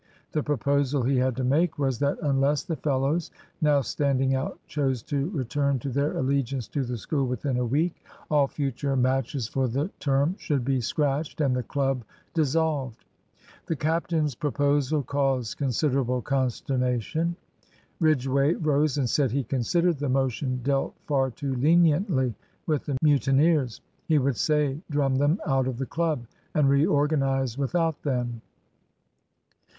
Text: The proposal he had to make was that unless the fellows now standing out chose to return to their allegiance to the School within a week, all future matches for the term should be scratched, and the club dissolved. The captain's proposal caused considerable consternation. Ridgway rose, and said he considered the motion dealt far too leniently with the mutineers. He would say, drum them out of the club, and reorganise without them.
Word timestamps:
The 0.31 0.41
proposal 0.41 1.03
he 1.03 1.17
had 1.17 1.35
to 1.35 1.43
make 1.43 1.77
was 1.77 1.99
that 1.99 2.17
unless 2.23 2.63
the 2.63 2.75
fellows 2.75 3.29
now 3.61 3.81
standing 3.81 4.33
out 4.33 4.57
chose 4.65 5.03
to 5.03 5.29
return 5.29 5.77
to 5.77 5.89
their 5.89 6.17
allegiance 6.17 6.67
to 6.69 6.83
the 6.83 6.97
School 6.97 7.27
within 7.27 7.57
a 7.57 7.65
week, 7.67 8.03
all 8.31 8.47
future 8.47 8.95
matches 8.95 9.47
for 9.47 9.67
the 9.67 9.89
term 9.99 10.35
should 10.39 10.65
be 10.65 10.81
scratched, 10.81 11.39
and 11.39 11.55
the 11.55 11.61
club 11.61 12.03
dissolved. 12.33 13.05
The 13.67 13.75
captain's 13.75 14.33
proposal 14.33 15.03
caused 15.03 15.57
considerable 15.57 16.23
consternation. 16.23 17.35
Ridgway 17.99 18.55
rose, 18.55 18.97
and 18.97 19.07
said 19.07 19.29
he 19.29 19.43
considered 19.43 19.99
the 19.99 20.09
motion 20.09 20.61
dealt 20.63 20.95
far 21.05 21.29
too 21.29 21.53
leniently 21.53 22.33
with 22.65 22.85
the 22.87 22.97
mutineers. 23.03 23.81
He 24.07 24.17
would 24.17 24.35
say, 24.37 24.81
drum 24.89 25.17
them 25.17 25.39
out 25.45 25.67
of 25.67 25.77
the 25.77 25.85
club, 25.85 26.25
and 26.55 26.67
reorganise 26.67 27.55
without 27.55 28.01
them. 28.01 28.41